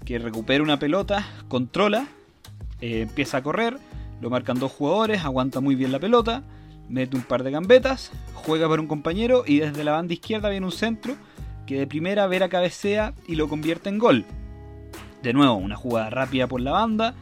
que 0.03 0.17
recupera 0.19 0.63
una 0.63 0.79
pelota, 0.79 1.27
controla 1.47 2.07
eh, 2.81 3.01
empieza 3.01 3.37
a 3.37 3.43
correr, 3.43 3.77
lo 4.21 4.29
marcan 4.29 4.59
dos 4.59 4.71
jugadores, 4.71 5.23
aguanta 5.23 5.61
muy 5.61 5.75
bien 5.75 5.91
la 5.91 5.99
pelota, 5.99 6.43
mete 6.89 7.15
un 7.15 7.23
par 7.23 7.43
de 7.43 7.51
gambetas, 7.51 8.11
juega 8.33 8.67
para 8.67 8.81
un 8.81 8.87
compañero 8.87 9.43
y 9.45 9.59
desde 9.59 9.83
la 9.83 9.93
banda 9.93 10.13
izquierda 10.13 10.49
viene 10.49 10.65
un 10.65 10.71
centro 10.71 11.15
que 11.65 11.79
de 11.79 11.87
primera 11.87 12.27
Vera 12.27 12.49
cabecea 12.49 13.13
y 13.27 13.35
lo 13.35 13.47
convierte 13.47 13.89
en 13.89 13.97
gol. 13.97 14.25
De 15.23 15.33
nuevo, 15.33 15.55
una 15.55 15.75
jugada 15.75 16.09
rápida 16.09 16.47
por 16.47 16.61
la 16.61 16.71
banda, 16.71 17.15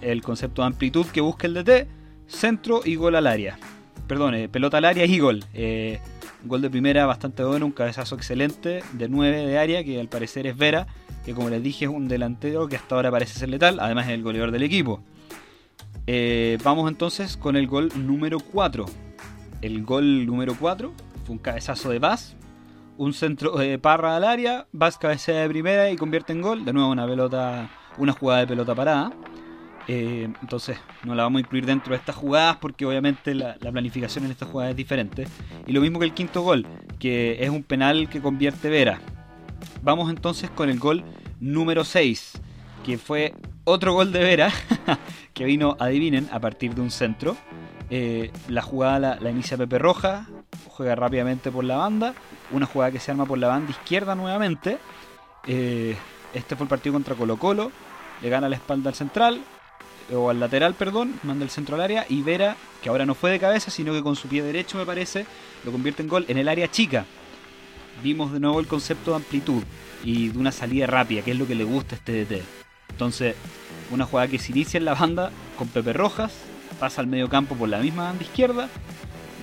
el 0.00 0.22
concepto 0.22 0.62
de 0.62 0.66
amplitud 0.66 1.06
que 1.06 1.20
busca 1.20 1.46
el 1.46 1.54
DT, 1.54 1.86
centro 2.26 2.80
y 2.84 2.96
gol 2.96 3.14
al 3.14 3.26
área. 3.26 3.58
Perdón, 4.06 4.34
eh, 4.34 4.48
pelota 4.48 4.78
al 4.78 4.84
área 4.84 5.04
y 5.04 5.18
gol. 5.18 5.44
Eh, 5.54 6.00
gol 6.44 6.62
de 6.62 6.70
primera 6.70 7.06
bastante 7.06 7.42
bueno, 7.42 7.66
un 7.66 7.72
cabezazo 7.72 8.14
excelente 8.14 8.82
de 8.92 9.08
9 9.08 9.46
de 9.46 9.58
área 9.58 9.82
que 9.82 9.98
al 10.00 10.08
parecer 10.08 10.46
es 10.46 10.56
Vera 10.56 10.86
que 11.26 11.34
como 11.34 11.50
les 11.50 11.60
dije 11.60 11.86
es 11.86 11.90
un 11.90 12.06
delantero 12.06 12.68
que 12.68 12.76
hasta 12.76 12.94
ahora 12.94 13.10
parece 13.10 13.36
ser 13.36 13.48
letal, 13.48 13.80
además 13.80 14.06
es 14.06 14.12
el 14.12 14.22
goleador 14.22 14.52
del 14.52 14.62
equipo. 14.62 15.02
Eh, 16.06 16.56
vamos 16.62 16.88
entonces 16.88 17.36
con 17.36 17.56
el 17.56 17.66
gol 17.66 17.90
número 17.96 18.38
4. 18.38 18.86
El 19.60 19.82
gol 19.82 20.24
número 20.24 20.54
4 20.56 20.92
fue 21.24 21.32
un 21.32 21.40
cabezazo 21.40 21.90
de 21.90 21.98
Vaz, 21.98 22.36
un 22.96 23.12
centro 23.12 23.56
de 23.56 23.76
Parra 23.76 24.14
al 24.14 24.22
área, 24.22 24.68
Vaz 24.70 24.98
cabecea 24.98 25.40
de 25.40 25.48
primera 25.48 25.90
y 25.90 25.96
convierte 25.96 26.32
en 26.32 26.42
gol, 26.42 26.64
de 26.64 26.72
nuevo 26.72 26.90
una 26.90 27.08
pelota, 27.08 27.70
una 27.98 28.12
jugada 28.12 28.40
de 28.40 28.46
pelota 28.46 28.76
parada. 28.76 29.12
Eh, 29.88 30.28
entonces 30.42 30.78
no 31.04 31.14
la 31.14 31.22
vamos 31.22 31.38
a 31.38 31.40
incluir 31.40 31.64
dentro 31.64 31.92
de 31.92 31.98
estas 31.98 32.16
jugadas 32.16 32.56
porque 32.56 32.84
obviamente 32.84 33.34
la, 33.34 33.54
planificación 33.54 34.24
en 34.24 34.32
estas 34.32 34.48
jugadas 34.48 34.70
es 34.70 34.76
diferente. 34.76 35.26
Y 35.66 35.72
lo 35.72 35.80
mismo 35.80 35.98
que 35.98 36.06
el 36.06 36.14
quinto 36.14 36.42
gol, 36.42 36.66
que 36.98 37.44
es 37.44 37.50
un 37.50 37.62
penal 37.62 38.08
que 38.08 38.20
convierte 38.20 38.68
Vera. 38.68 39.00
Vamos 39.82 40.10
entonces 40.10 40.50
con 40.50 40.68
el 40.70 40.78
gol 40.78 41.04
número 41.40 41.84
6, 41.84 42.40
que 42.84 42.98
fue 42.98 43.34
otro 43.64 43.92
gol 43.92 44.12
de 44.12 44.20
Vera, 44.20 44.50
que 45.34 45.44
vino, 45.44 45.76
adivinen, 45.78 46.28
a 46.32 46.40
partir 46.40 46.74
de 46.74 46.80
un 46.80 46.90
centro. 46.90 47.36
Eh, 47.88 48.32
la 48.48 48.62
jugada 48.62 49.18
la, 49.20 49.30
inicia 49.30 49.56
Pepe 49.56 49.78
Roja, 49.78 50.26
juega 50.66 50.96
rápidamente 50.96 51.52
por 51.52 51.62
la 51.62 51.76
banda, 51.76 52.14
una 52.50 52.66
jugada 52.66 52.90
que 52.90 52.98
se 52.98 53.12
arma 53.12 53.26
por 53.26 53.38
la 53.38 53.48
banda 53.48 53.70
izquierda 53.70 54.14
nuevamente. 54.16 54.78
Eh, 55.46 55.96
este 56.34 56.56
fue 56.56 56.64
el 56.64 56.68
partido 56.68 56.94
contra 56.94 57.14
Colo 57.14 57.36
Colo, 57.36 57.70
le 58.22 58.28
gana 58.28 58.48
la 58.48 58.56
espalda 58.56 58.90
al 58.90 58.96
central, 58.96 59.40
o 60.12 60.30
al 60.30 60.40
lateral, 60.40 60.74
perdón, 60.74 61.18
manda 61.22 61.44
el 61.44 61.50
centro 61.50 61.76
al 61.76 61.82
área 61.82 62.06
y 62.08 62.22
Vera, 62.22 62.56
que 62.82 62.88
ahora 62.88 63.06
no 63.06 63.14
fue 63.14 63.30
de 63.30 63.40
cabeza, 63.40 63.70
sino 63.70 63.92
que 63.92 64.02
con 64.02 64.16
su 64.16 64.28
pie 64.28 64.42
derecho 64.42 64.78
me 64.78 64.86
parece, 64.86 65.26
lo 65.64 65.72
convierte 65.72 66.02
en 66.02 66.08
gol 66.08 66.24
en 66.28 66.38
el 66.38 66.48
área 66.48 66.70
chica. 66.70 67.04
Vimos 68.02 68.32
de 68.32 68.40
nuevo 68.40 68.60
el 68.60 68.66
concepto 68.66 69.10
de 69.10 69.16
amplitud 69.16 69.62
y 70.04 70.28
de 70.28 70.38
una 70.38 70.52
salida 70.52 70.86
rápida, 70.86 71.22
que 71.22 71.32
es 71.32 71.38
lo 71.38 71.46
que 71.46 71.54
le 71.54 71.64
gusta 71.64 71.96
a 71.96 71.98
este 71.98 72.24
DT. 72.24 72.42
Entonces, 72.90 73.34
una 73.90 74.06
jugada 74.06 74.28
que 74.28 74.38
se 74.38 74.52
inicia 74.52 74.78
en 74.78 74.84
la 74.84 74.94
banda 74.94 75.30
con 75.58 75.68
Pepe 75.68 75.92
Rojas, 75.92 76.32
pasa 76.78 77.00
al 77.00 77.06
medio 77.06 77.28
campo 77.28 77.54
por 77.56 77.68
la 77.68 77.78
misma 77.78 78.04
banda 78.04 78.22
izquierda, 78.22 78.68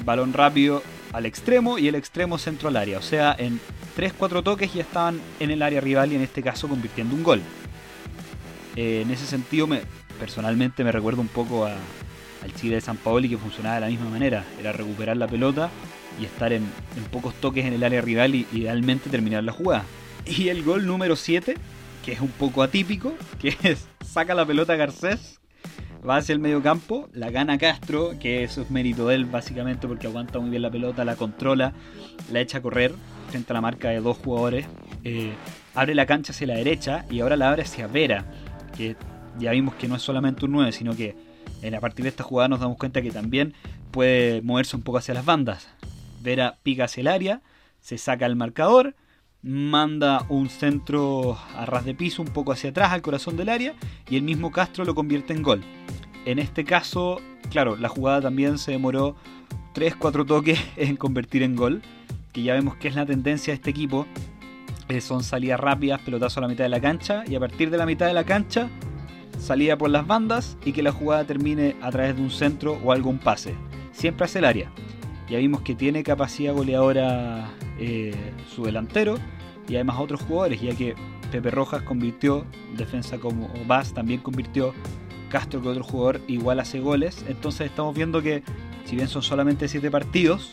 balón 0.06 0.34
rápido 0.34 0.82
al 1.12 1.26
extremo 1.26 1.78
y 1.78 1.88
el 1.88 1.96
extremo 1.96 2.38
centro 2.38 2.70
al 2.70 2.78
área. 2.78 2.98
O 2.98 3.02
sea, 3.02 3.36
en 3.38 3.60
3-4 3.98 4.44
toques 4.44 4.74
ya 4.74 4.82
estaban 4.82 5.20
en 5.40 5.52
el 5.52 5.62
área 5.62 5.82
rival 5.82 6.12
y 6.12 6.16
en 6.16 6.22
este 6.22 6.42
caso 6.42 6.68
convirtiendo 6.68 7.16
un 7.16 7.24
gol. 7.24 7.42
Eh, 8.76 9.02
en 9.04 9.12
ese 9.12 9.26
sentido 9.26 9.68
me, 9.68 9.82
personalmente 10.24 10.86
me 10.86 10.92
recuerda 10.94 11.20
un 11.20 11.28
poco 11.28 11.66
al 11.66 11.76
Chile 12.56 12.76
de 12.76 12.82
San 12.82 12.96
Paoli 12.96 13.28
que 13.28 13.38
funcionaba 13.38 13.76
de 13.76 13.82
la 13.82 13.88
misma 13.88 14.10
manera. 14.10 14.46
Era 14.58 14.72
recuperar 14.72 15.18
la 15.18 15.28
pelota 15.28 15.70
y 16.18 16.24
estar 16.24 16.54
en, 16.54 16.64
pocos 17.12 17.34
toques 17.36 17.66
en 17.66 17.74
el 17.74 17.84
área 17.84 18.00
rival 18.00 18.34
y 18.34 18.48
idealmente 18.54 19.10
terminar 19.10 19.44
la 19.44 19.52
jugada. 19.52 19.84
Y 20.26 20.48
el 20.48 20.64
gol 20.64 20.88
número 20.88 21.18
7, 21.18 21.56
que 22.06 22.14
es 22.14 22.22
un 22.22 22.30
poco 22.30 22.64
atípico, 22.64 23.14
que 23.42 23.58
es 23.64 23.90
saca 24.02 24.34
la 24.34 24.46
pelota 24.46 24.78
Garcés, 24.78 25.42
va 26.08 26.16
hacia 26.16 26.32
el 26.32 26.40
medio 26.40 26.64
campo, 26.64 27.10
la 27.12 27.30
gana 27.30 27.58
Castro, 27.58 28.14
que 28.18 28.46
eso 28.46 28.62
es 28.62 28.72
mérito 28.72 29.10
de 29.10 29.16
él 29.16 29.26
básicamente 29.26 29.90
porque 29.90 30.08
aguanta 30.08 30.40
muy 30.40 30.52
bien 30.52 30.62
la 30.62 30.72
pelota, 30.72 31.04
la 31.04 31.18
controla, 31.18 31.74
la 32.32 32.40
echa 32.40 32.60
a 32.60 32.62
correr 32.62 32.94
frente 33.30 33.52
a 33.52 33.56
la 33.56 33.62
marca 33.62 33.90
de 33.90 34.00
dos 34.00 34.16
jugadores, 34.20 34.68
eh, 35.04 35.34
abre 35.76 35.96
la 35.96 36.06
cancha 36.06 36.32
hacia 36.32 36.48
la 36.48 36.56
derecha 36.56 37.04
y 37.10 37.20
ahora 37.20 37.36
la 37.36 37.50
abre 37.50 37.64
hacia 37.64 37.88
Vera, 37.88 38.24
que 38.78 38.96
ya 39.40 39.52
vimos 39.52 39.76
que 39.76 39.88
no 39.88 39.96
es 39.96 40.02
solamente 40.02 40.46
un 40.46 40.52
9, 40.52 40.72
sino 40.72 40.96
que 40.96 41.16
a 41.76 41.80
partir 41.80 42.04
de 42.04 42.10
esta 42.10 42.24
jugada 42.24 42.50
nos 42.50 42.60
damos 42.60 42.78
cuenta 42.78 43.02
que 43.02 43.12
también 43.12 43.54
puede 43.92 44.42
moverse 44.42 44.76
un 44.76 44.82
poco 44.82 44.98
hacia 44.98 45.14
las 45.14 45.26
bandas. 45.26 45.68
Vera 46.22 46.58
pica 46.64 46.86
hacia 46.86 47.02
el 47.02 47.08
área, 47.08 47.42
se 47.80 47.98
saca 47.98 48.26
el 48.26 48.36
marcador, 48.36 48.96
manda 49.42 50.26
un 50.30 50.50
centro 50.50 51.38
a 51.56 51.66
ras 51.66 51.86
de 51.86 51.94
piso 51.94 52.22
un 52.22 52.30
poco 52.30 52.52
hacia 52.52 52.70
atrás 52.70 52.92
al 52.92 53.02
corazón 53.02 53.38
del 53.38 53.50
área 53.50 53.74
y 54.10 54.16
el 54.16 54.24
mismo 54.24 54.52
Castro 54.52 54.86
lo 54.86 54.96
convierte 54.96 55.34
en 55.34 55.44
gol. 55.44 55.62
En 56.26 56.40
este 56.40 56.64
caso, 56.64 57.20
claro, 57.50 57.76
la 57.76 57.90
jugada 57.90 58.22
también 58.22 58.58
se 58.58 58.72
demoró 58.72 59.16
3-4 59.76 60.26
toques 60.26 60.60
en 60.78 60.96
convertir 60.96 61.44
en 61.44 61.56
gol, 61.56 61.82
que 62.32 62.44
ya 62.44 62.54
vemos 62.54 62.76
que 62.78 62.88
es 62.88 62.96
la 62.96 63.06
tendencia 63.06 63.52
de 63.52 63.56
este 63.56 63.70
equipo. 63.70 64.08
Eh, 64.90 65.02
son 65.02 65.24
salidas 65.24 65.60
rápidas, 65.60 66.02
pelotazo 66.02 66.40
a 66.40 66.42
la 66.42 66.48
mitad 66.48 66.66
de 66.66 66.70
la 66.70 66.82
cancha 66.82 67.24
y 67.28 67.36
a 67.36 67.40
partir 67.40 67.70
de 67.70 67.78
la 67.78 67.86
mitad 67.86 68.06
de 68.06 68.14
la 68.14 68.24
cancha 68.26 68.70
salida 69.40 69.78
por 69.78 69.90
las 69.90 70.08
bandas 70.08 70.58
y 70.66 70.72
que 70.72 70.84
la 70.84 70.92
jugada 70.92 71.26
termine 71.26 71.76
a 71.82 71.92
través 71.92 72.16
de 72.16 72.22
un 72.22 72.32
centro 72.32 72.80
o 72.84 72.92
algún 72.92 73.20
pase. 73.20 73.56
Siempre 73.92 74.26
hace 74.26 74.40
el 74.40 74.46
área. 74.46 74.72
Ya 75.30 75.38
vimos 75.38 75.62
que 75.62 75.76
tiene 75.76 76.04
capacidad 76.04 76.54
goleadora 76.54 77.50
eh, 77.80 78.14
su 78.54 78.64
delantero 78.64 79.16
y 79.68 79.76
además 79.76 79.98
otros 80.00 80.22
jugadores, 80.22 80.62
ya 80.62 80.76
que 80.76 80.96
Pepe 81.32 81.52
Rojas 81.52 81.82
convirtió, 81.84 82.46
defensa 82.78 83.18
como 83.18 83.50
Vaz 83.66 83.94
también 83.94 84.22
convirtió, 84.22 84.74
Castro 85.30 85.62
que 85.62 85.70
otro 85.70 85.84
jugador 85.84 86.22
igual 86.28 86.60
hace 86.60 86.80
goles. 86.80 87.26
Entonces 87.28 87.68
estamos 87.68 87.96
viendo 87.96 88.22
que, 88.22 88.44
si 88.86 88.96
bien 88.96 89.08
son 89.08 89.24
solamente 89.24 89.68
7 89.68 89.90
partidos, 89.90 90.52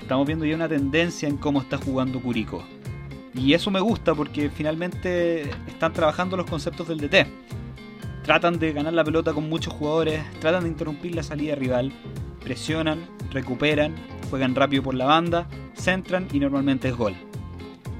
estamos 0.00 0.26
viendo 0.26 0.44
ya 0.44 0.56
una 0.56 0.68
tendencia 0.68 1.28
en 1.28 1.36
cómo 1.36 1.60
está 1.60 1.76
jugando 1.76 2.20
Curico. 2.20 2.64
Y 3.34 3.54
eso 3.54 3.70
me 3.70 3.80
gusta 3.80 4.14
porque 4.14 4.50
finalmente 4.50 5.42
están 5.68 5.92
trabajando 5.92 6.36
los 6.36 6.46
conceptos 6.46 6.88
del 6.88 6.98
DT 6.98 7.26
tratan 8.22 8.58
de 8.58 8.72
ganar 8.72 8.92
la 8.92 9.04
pelota 9.04 9.32
con 9.32 9.48
muchos 9.48 9.72
jugadores, 9.72 10.22
tratan 10.40 10.64
de 10.64 10.68
interrumpir 10.70 11.14
la 11.14 11.22
salida 11.22 11.54
rival, 11.54 11.92
presionan, 12.42 13.06
recuperan, 13.30 13.94
juegan 14.30 14.54
rápido 14.54 14.82
por 14.82 14.94
la 14.94 15.06
banda, 15.06 15.48
centran 15.74 16.28
y 16.32 16.38
normalmente 16.38 16.88
es 16.88 16.96
gol. 16.96 17.14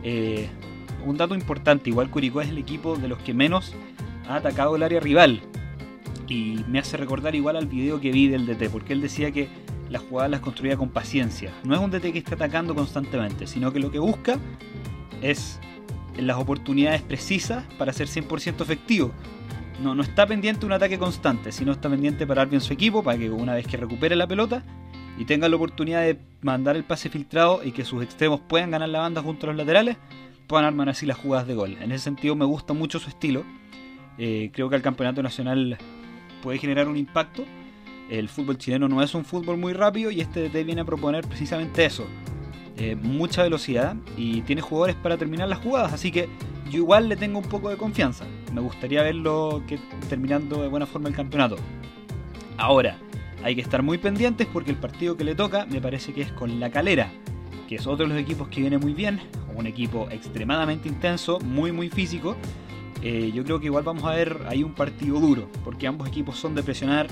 Eh, 0.02 0.48
un 1.04 1.16
dato 1.16 1.34
importante, 1.34 1.90
igual 1.90 2.10
Curicó 2.10 2.40
es 2.40 2.48
el 2.48 2.58
equipo 2.58 2.96
de 2.96 3.08
los 3.08 3.18
que 3.18 3.34
menos 3.34 3.74
ha 4.28 4.36
atacado 4.36 4.76
el 4.76 4.82
área 4.82 5.00
rival. 5.00 5.40
Y 6.28 6.64
me 6.68 6.78
hace 6.78 6.96
recordar 6.96 7.34
igual 7.34 7.56
al 7.56 7.66
video 7.66 8.00
que 8.00 8.12
vi 8.12 8.28
del 8.28 8.46
DT, 8.46 8.70
porque 8.70 8.92
él 8.92 9.00
decía 9.00 9.32
que 9.32 9.48
las 9.90 10.02
jugadas 10.02 10.30
las 10.30 10.40
construía 10.40 10.76
con 10.76 10.88
paciencia. 10.88 11.52
No 11.64 11.74
es 11.74 11.80
un 11.80 11.90
DT 11.90 12.12
que 12.12 12.18
esté 12.18 12.34
atacando 12.34 12.74
constantemente, 12.74 13.46
sino 13.46 13.72
que 13.72 13.80
lo 13.80 13.90
que 13.90 13.98
busca 13.98 14.38
es 15.20 15.58
las 16.16 16.36
oportunidades 16.38 17.02
precisas 17.02 17.64
para 17.76 17.92
ser 17.92 18.06
100% 18.06 18.62
efectivo 18.62 19.12
no, 19.80 19.94
no 19.94 20.02
está 20.02 20.26
pendiente 20.26 20.66
un 20.66 20.72
ataque 20.72 20.98
constante, 20.98 21.52
sino 21.52 21.72
está 21.72 21.88
pendiente 21.88 22.26
parar 22.26 22.48
bien 22.48 22.60
su 22.60 22.72
equipo 22.72 23.02
para 23.02 23.18
que 23.18 23.30
una 23.30 23.54
vez 23.54 23.66
que 23.66 23.76
recupere 23.76 24.16
la 24.16 24.26
pelota 24.26 24.62
y 25.18 25.24
tenga 25.24 25.48
la 25.48 25.56
oportunidad 25.56 26.02
de 26.02 26.18
mandar 26.40 26.76
el 26.76 26.84
pase 26.84 27.08
filtrado 27.08 27.62
y 27.64 27.72
que 27.72 27.84
sus 27.84 28.02
extremos 28.02 28.40
puedan 28.40 28.70
ganar 28.70 28.88
la 28.88 29.00
banda 29.00 29.22
junto 29.22 29.46
a 29.46 29.48
los 29.48 29.56
laterales, 29.56 29.96
puedan 30.46 30.64
armar 30.64 30.88
así 30.88 31.06
las 31.06 31.18
jugadas 31.18 31.46
de 31.46 31.54
gol. 31.54 31.76
En 31.80 31.92
ese 31.92 32.04
sentido 32.04 32.34
me 32.34 32.44
gusta 32.44 32.72
mucho 32.72 32.98
su 32.98 33.08
estilo. 33.08 33.44
Eh, 34.18 34.50
creo 34.52 34.68
que 34.68 34.76
el 34.76 34.82
campeonato 34.82 35.22
nacional 35.22 35.78
puede 36.42 36.58
generar 36.58 36.88
un 36.88 36.96
impacto. 36.96 37.44
El 38.10 38.28
fútbol 38.28 38.58
chileno 38.58 38.88
no 38.88 39.02
es 39.02 39.14
un 39.14 39.24
fútbol 39.24 39.56
muy 39.56 39.72
rápido 39.72 40.10
y 40.10 40.20
este 40.20 40.48
DT 40.48 40.64
viene 40.64 40.82
a 40.82 40.84
proponer 40.84 41.26
precisamente 41.26 41.84
eso. 41.84 42.06
Eh, 42.76 42.96
mucha 42.96 43.42
velocidad 43.42 43.96
y 44.16 44.40
tiene 44.42 44.62
jugadores 44.62 44.96
para 44.96 45.16
terminar 45.18 45.48
las 45.48 45.58
jugadas, 45.58 45.92
así 45.92 46.10
que 46.10 46.28
yo 46.70 46.78
igual 46.78 47.08
le 47.08 47.16
tengo 47.16 47.38
un 47.38 47.44
poco 47.44 47.68
de 47.68 47.76
confianza. 47.76 48.24
Me 48.52 48.60
gustaría 48.60 49.02
verlo 49.02 49.62
terminando 50.08 50.62
de 50.62 50.68
buena 50.68 50.86
forma 50.86 51.08
el 51.08 51.14
campeonato. 51.14 51.56
Ahora, 52.56 52.96
hay 53.42 53.54
que 53.54 53.60
estar 53.60 53.82
muy 53.82 53.98
pendientes 53.98 54.46
porque 54.46 54.70
el 54.70 54.76
partido 54.76 55.16
que 55.16 55.24
le 55.24 55.34
toca 55.34 55.66
me 55.66 55.80
parece 55.80 56.12
que 56.12 56.22
es 56.22 56.32
con 56.32 56.60
La 56.60 56.70
Calera, 56.70 57.10
que 57.68 57.76
es 57.76 57.86
otro 57.86 58.06
de 58.06 58.14
los 58.14 58.22
equipos 58.22 58.48
que 58.48 58.60
viene 58.60 58.78
muy 58.78 58.94
bien, 58.94 59.20
un 59.54 59.66
equipo 59.66 60.08
extremadamente 60.10 60.88
intenso, 60.88 61.40
muy 61.40 61.72
muy 61.72 61.88
físico. 61.88 62.36
Eh, 63.02 63.32
yo 63.34 63.42
creo 63.42 63.58
que 63.58 63.66
igual 63.66 63.82
vamos 63.82 64.04
a 64.04 64.10
ver 64.10 64.38
ahí 64.46 64.62
un 64.62 64.74
partido 64.74 65.18
duro, 65.18 65.48
porque 65.64 65.86
ambos 65.86 66.08
equipos 66.08 66.38
son 66.38 66.54
de 66.54 66.62
presionar, 66.62 67.08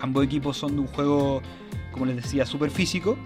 ambos 0.00 0.24
equipos 0.24 0.56
son 0.56 0.74
de 0.74 0.80
un 0.80 0.88
juego, 0.88 1.42
como 1.92 2.06
les 2.06 2.16
decía, 2.16 2.44
súper 2.44 2.70
físico. 2.70 3.16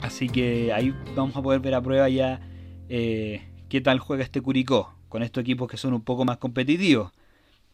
Así 0.00 0.28
que 0.28 0.72
ahí 0.72 0.94
vamos 1.14 1.36
a 1.36 1.42
poder 1.42 1.60
ver 1.60 1.74
a 1.74 1.82
prueba 1.82 2.08
ya 2.08 2.40
eh, 2.88 3.42
qué 3.68 3.80
tal 3.80 3.98
juega 3.98 4.24
este 4.24 4.40
Curicó 4.40 4.94
con 5.08 5.22
estos 5.22 5.42
equipos 5.42 5.70
que 5.70 5.76
son 5.76 5.94
un 5.94 6.02
poco 6.02 6.24
más 6.24 6.38
competitivos. 6.38 7.12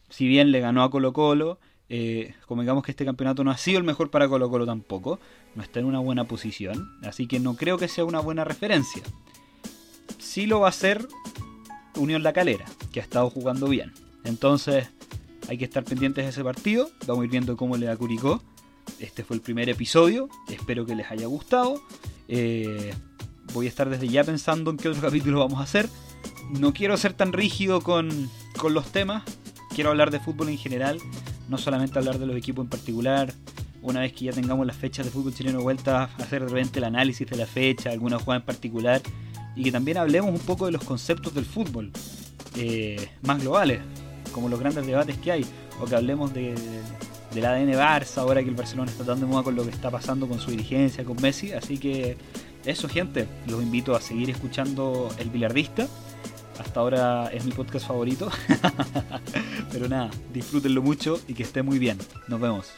Si 0.09 0.27
bien 0.27 0.51
le 0.51 0.59
ganó 0.59 0.83
a 0.83 0.91
Colo 0.91 1.11
Colo, 1.11 1.59
eh, 1.89 2.35
digamos 2.47 2.83
que 2.83 2.91
este 2.91 3.03
campeonato 3.03 3.43
no 3.43 3.51
ha 3.51 3.57
sido 3.57 3.79
el 3.79 3.83
mejor 3.83 4.11
para 4.11 4.29
Colo 4.29 4.49
Colo 4.49 4.65
tampoco, 4.65 5.19
no 5.55 5.63
está 5.63 5.79
en 5.79 5.87
una 5.87 5.99
buena 5.99 6.25
posición, 6.25 6.91
así 7.03 7.27
que 7.27 7.39
no 7.39 7.55
creo 7.55 7.77
que 7.77 7.87
sea 7.87 8.05
una 8.05 8.19
buena 8.19 8.43
referencia. 8.43 9.01
Sí 10.19 10.45
lo 10.45 10.59
va 10.59 10.67
a 10.67 10.69
hacer 10.69 11.07
Unión 11.95 12.21
La 12.21 12.31
Calera, 12.31 12.65
que 12.91 12.99
ha 12.99 13.03
estado 13.03 13.29
jugando 13.29 13.67
bien. 13.67 13.91
Entonces 14.23 14.89
hay 15.49 15.57
que 15.57 15.65
estar 15.65 15.83
pendientes 15.83 16.23
de 16.23 16.29
ese 16.29 16.43
partido, 16.43 16.91
vamos 17.07 17.23
a 17.23 17.25
ir 17.25 17.31
viendo 17.31 17.57
cómo 17.57 17.75
le 17.75 17.87
da 17.87 17.97
Curicó. 17.97 18.43
Este 18.99 19.23
fue 19.23 19.35
el 19.35 19.41
primer 19.41 19.67
episodio, 19.67 20.29
espero 20.47 20.85
que 20.85 20.95
les 20.95 21.09
haya 21.09 21.25
gustado. 21.25 21.81
Eh, 22.27 22.93
voy 23.53 23.65
a 23.65 23.69
estar 23.69 23.89
desde 23.89 24.07
ya 24.07 24.23
pensando 24.23 24.71
en 24.71 24.77
qué 24.77 24.89
otro 24.89 25.01
capítulo 25.09 25.39
vamos 25.39 25.59
a 25.59 25.63
hacer. 25.63 25.89
No 26.49 26.73
quiero 26.73 26.97
ser 26.97 27.13
tan 27.13 27.33
rígido 27.33 27.81
con, 27.81 28.29
los 28.69 28.91
temas, 28.91 29.23
quiero 29.73 29.89
hablar 29.89 30.11
de 30.11 30.19
fútbol 30.19 30.49
en 30.49 30.57
general, 30.57 30.99
no 31.47 31.57
solamente 31.57 31.97
hablar 31.97 32.19
de 32.19 32.25
los 32.25 32.35
equipos 32.35 32.63
en 32.63 32.69
particular. 32.69 33.33
Una 33.81 34.01
vez 34.01 34.13
que 34.13 34.25
ya 34.25 34.31
tengamos 34.31 34.67
las 34.67 34.75
fechas 34.75 35.05
de 35.05 35.11
fútbol 35.11 35.33
chileno 35.33 35.61
vueltas, 35.61 36.09
hacer 36.19 36.43
de 36.43 36.49
repente 36.49 36.79
el 36.79 36.85
análisis 36.85 37.27
de 37.27 37.35
la 37.35 37.47
fecha, 37.47 37.89
alguna 37.89 38.19
jugada 38.19 38.41
en 38.41 38.45
particular, 38.45 39.01
y 39.55 39.63
que 39.63 39.71
también 39.71 39.97
hablemos 39.97 40.31
un 40.31 40.45
poco 40.45 40.67
de 40.67 40.71
los 40.71 40.83
conceptos 40.83 41.33
del 41.33 41.45
fútbol, 41.45 41.91
eh, 42.57 43.09
más 43.23 43.41
globales, 43.41 43.81
como 44.31 44.49
los 44.49 44.59
grandes 44.59 44.85
debates 44.85 45.17
que 45.17 45.31
hay, 45.31 45.45
o 45.79 45.85
que 45.85 45.95
hablemos 45.95 46.31
de, 46.31 46.53
del 47.33 47.45
ADN 47.45 47.71
Barça, 47.71 48.17
ahora 48.17 48.43
que 48.43 48.49
el 48.49 48.55
Barcelona 48.55 48.91
está 48.91 49.03
tan 49.03 49.19
de 49.19 49.25
moda 49.25 49.43
con 49.43 49.55
lo 49.55 49.63
que 49.63 49.71
está 49.71 49.89
pasando 49.89 50.27
con 50.27 50.39
su 50.39 50.51
dirigencia, 50.51 51.03
con 51.03 51.19
Messi, 51.21 51.53
así 51.53 51.77
que 51.77 52.17
eso, 52.65 52.87
gente, 52.87 53.27
los 53.47 53.61
invito 53.61 53.95
a 53.95 54.01
seguir 54.01 54.29
escuchando 54.29 55.09
El 55.17 55.29
Bilardista. 55.29 55.87
Hasta 56.59 56.79
ahora 56.79 57.27
es 57.33 57.45
mi 57.45 57.51
podcast 57.51 57.87
favorito. 57.87 58.29
Pero 59.71 59.87
nada, 59.89 60.11
disfrútenlo 60.33 60.81
mucho 60.81 61.19
y 61.27 61.33
que 61.33 61.43
esté 61.43 61.63
muy 61.63 61.79
bien. 61.79 61.97
Nos 62.27 62.39
vemos. 62.39 62.71